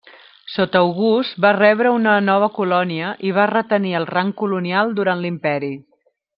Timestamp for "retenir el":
3.53-4.11